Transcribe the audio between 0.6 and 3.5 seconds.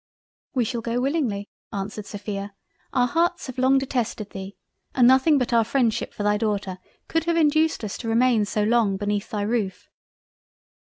shall go willingly; (answered Sophia) our hearts